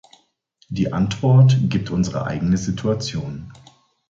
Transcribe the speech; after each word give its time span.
Die 0.69 0.91
Antwort 0.91 1.55
gibt 1.69 1.91
unsere 1.91 2.25
eigene 2.25 2.57
Situation. 2.57 3.53